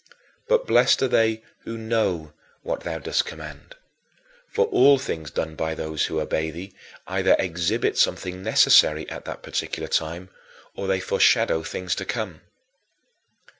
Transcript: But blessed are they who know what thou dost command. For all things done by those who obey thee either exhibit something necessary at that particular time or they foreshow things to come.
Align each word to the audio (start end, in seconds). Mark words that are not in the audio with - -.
But 0.47 0.65
blessed 0.65 1.03
are 1.03 1.07
they 1.07 1.43
who 1.59 1.77
know 1.77 2.33
what 2.63 2.79
thou 2.79 2.97
dost 2.97 3.23
command. 3.27 3.75
For 4.47 4.65
all 4.65 4.97
things 4.97 5.29
done 5.29 5.53
by 5.53 5.75
those 5.75 6.05
who 6.07 6.19
obey 6.19 6.49
thee 6.49 6.73
either 7.05 7.35
exhibit 7.37 7.99
something 7.99 8.41
necessary 8.41 9.07
at 9.11 9.25
that 9.25 9.43
particular 9.43 9.87
time 9.87 10.31
or 10.73 10.87
they 10.87 11.01
foreshow 11.01 11.61
things 11.61 11.93
to 11.93 12.05
come. 12.05 12.41